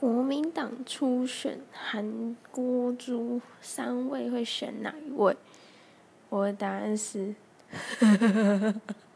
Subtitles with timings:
[0.00, 5.36] 国民党初选韩国猪三位会选哪一位？
[6.28, 7.34] 我的答案是。